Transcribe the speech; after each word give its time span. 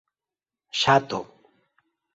ŝato 0.81 1.21